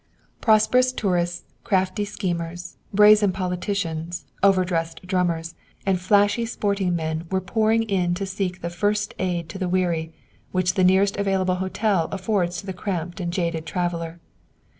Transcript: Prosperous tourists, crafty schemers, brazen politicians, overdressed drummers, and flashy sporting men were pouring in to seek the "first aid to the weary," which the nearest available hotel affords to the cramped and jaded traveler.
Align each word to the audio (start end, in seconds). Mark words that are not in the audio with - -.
Prosperous 0.41 0.91
tourists, 0.91 1.43
crafty 1.63 2.05
schemers, 2.05 2.77
brazen 2.91 3.31
politicians, 3.31 4.25
overdressed 4.41 5.05
drummers, 5.05 5.53
and 5.85 6.01
flashy 6.01 6.43
sporting 6.43 6.95
men 6.95 7.25
were 7.29 7.39
pouring 7.39 7.83
in 7.83 8.15
to 8.15 8.25
seek 8.25 8.61
the 8.61 8.71
"first 8.71 9.13
aid 9.19 9.47
to 9.49 9.59
the 9.59 9.69
weary," 9.69 10.11
which 10.51 10.73
the 10.73 10.83
nearest 10.83 11.17
available 11.17 11.57
hotel 11.57 12.09
affords 12.11 12.57
to 12.57 12.65
the 12.65 12.73
cramped 12.73 13.19
and 13.19 13.31
jaded 13.31 13.67
traveler. 13.67 14.19